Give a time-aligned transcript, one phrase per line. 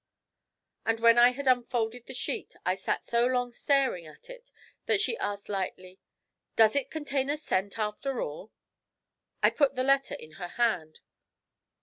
[0.83, 4.51] But when I had unfolded the sheet, I sat so long staring at it
[4.87, 5.99] that she asked lightly:
[6.55, 8.51] 'Does it contain a scent, after all?'
[9.43, 11.01] I put the letter in her hand.